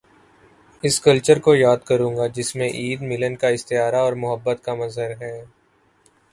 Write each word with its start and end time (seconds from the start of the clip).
اس 0.83 0.99
culture 1.01 1.39
کو 1.39 1.55
یاد 1.55 1.77
کروں 1.85 2.15
گا 2.17 2.27
جس 2.27 2.55
میں 2.55 2.69
عید، 2.69 3.01
ملن 3.01 3.35
کا 3.35 3.47
استعارہ 3.47 3.95
اور 3.95 4.13
محبت 4.13 4.63
کا 4.63 4.75
مظہر 4.75 5.11
ہے۔ 5.21 5.35